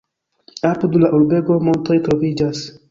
Apud 0.69 0.97
la 1.03 1.11
urbego 1.19 1.61
montoj 1.69 2.03
troviĝas. 2.09 2.69